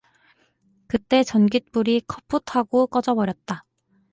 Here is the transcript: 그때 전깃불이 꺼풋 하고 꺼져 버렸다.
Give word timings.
그때 0.87 1.21
전깃불이 1.23 2.01
꺼풋 2.07 2.55
하고 2.55 2.87
꺼져 2.87 3.13
버렸다. 3.13 3.65